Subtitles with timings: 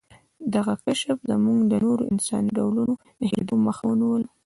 [0.55, 4.27] دغه کشف زموږ د نورو انساني ډولونو د هېرېدو مخه ونیوله.